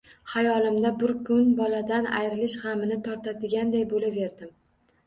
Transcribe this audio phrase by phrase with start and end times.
[0.31, 4.57] Xayolimda bir kun boladan ayrilish g`amini tortadiganday bo`laverdim